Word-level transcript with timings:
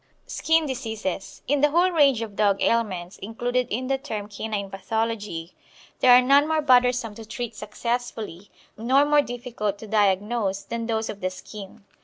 SKIN 0.25 0.65
DISEASES. 0.65 1.43
In 1.47 1.61
the 1.61 1.69
whole 1.69 1.91
range 1.91 2.23
of 2.23 2.35
dog 2.35 2.59
ailments 2.63 3.19
included 3.19 3.67
in 3.69 3.85
the 3.85 3.99
term 3.99 4.27
canine 4.27 4.67
pathology 4.71 5.53
there 5.99 6.11
are 6.11 6.23
none 6.23 6.47
more 6.47 6.59
bothersome 6.59 7.13
to 7.13 7.23
treat 7.23 7.53
successfully 7.53 8.49
nor 8.75 9.05
more 9.05 9.21
difficult 9.21 9.77
to 9.77 9.85
diagnose 9.85 10.63
than 10.63 10.87
those 10.87 11.07
of 11.07 11.21
the 11.21 11.29
skin. 11.29 11.83